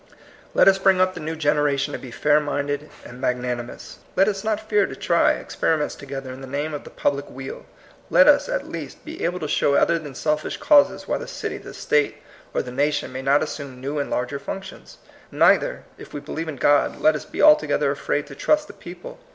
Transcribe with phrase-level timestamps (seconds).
[0.55, 3.99] Let us bring up the new generation to be fair minded and magnani mous.
[4.15, 7.67] Let us not fear to try experiments together in the name of the public weal.
[8.09, 11.59] Let us, at least, be able to show other than selfish causes why the city,
[11.59, 12.15] the State,
[12.51, 14.97] or the nation may not assume new and larger functions.
[15.31, 19.19] Neither, if we believe in God, let us be altogether afraid to trust the people.